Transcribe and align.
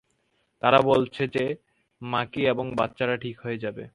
তারা 0.61 0.79
বলেছে 0.81 1.23
যে 1.27 1.45
মাকি 2.01 2.41
এবং 2.47 2.65
বাচ্চারা 2.75 3.15
ঠিক 3.17 3.35
হয়ে 3.39 3.57
যাবে। 3.57 3.83